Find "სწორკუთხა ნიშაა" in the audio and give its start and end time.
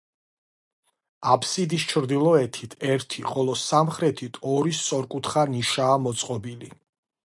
4.83-6.05